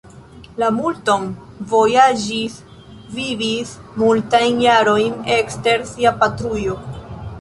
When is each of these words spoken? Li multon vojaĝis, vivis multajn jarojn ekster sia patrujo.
Li 0.61 0.67
multon 0.75 1.27
vojaĝis, 1.73 2.55
vivis 3.19 3.75
multajn 4.05 4.65
jarojn 4.67 5.21
ekster 5.37 5.85
sia 5.95 6.15
patrujo. 6.25 6.81